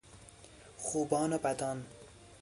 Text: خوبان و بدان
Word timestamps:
خوبان 0.77 1.33
و 1.33 1.37
بدان 1.37 1.85